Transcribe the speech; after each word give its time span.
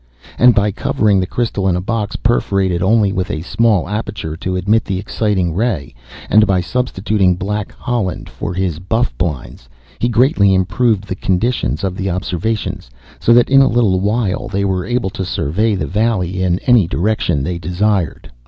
And, 0.39 0.55
by 0.55 0.71
covering 0.71 1.19
the 1.19 1.27
crystal 1.27 1.67
in 1.67 1.75
a 1.75 1.79
box 1.79 2.15
perforated 2.15 2.81
only 2.81 3.11
with 3.11 3.29
a 3.29 3.43
small 3.43 3.87
aperture 3.87 4.35
to 4.35 4.55
admit 4.55 4.83
the 4.83 4.97
exciting 4.97 5.53
ray, 5.53 5.93
and 6.27 6.47
by 6.47 6.59
substituting 6.59 7.35
black 7.35 7.71
holland 7.73 8.27
for 8.27 8.55
his 8.55 8.79
buff 8.79 9.15
blinds, 9.19 9.69
he 9.99 10.09
greatly 10.09 10.55
improved 10.55 11.03
the 11.05 11.13
conditions 11.13 11.83
of 11.83 11.95
the 11.95 12.09
observations; 12.09 12.89
so 13.19 13.31
that 13.33 13.51
in 13.51 13.61
a 13.61 13.67
little 13.69 13.99
while 13.99 14.47
they 14.47 14.65
were 14.65 14.85
able 14.87 15.11
to 15.11 15.23
survey 15.23 15.75
the 15.75 15.85
valley 15.85 16.41
in 16.41 16.57
any 16.65 16.87
direction 16.87 17.43
they 17.43 17.59
desired. 17.59 18.31